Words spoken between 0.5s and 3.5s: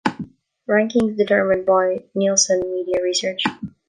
"Rankings determined by Nielsen Media Research".